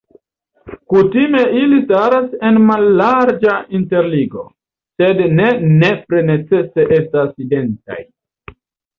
Kutime 0.91 1.41
ili 1.57 1.75
staras 1.81 2.31
en 2.49 2.55
mallarĝa 2.69 3.57
interligo, 3.79 4.45
sed 5.01 5.21
ne 5.41 5.51
nepre 5.83 6.23
necese 6.31 6.87
estas 6.97 7.37
identaj. 7.45 7.99